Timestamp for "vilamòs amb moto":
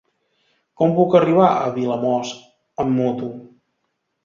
1.77-3.33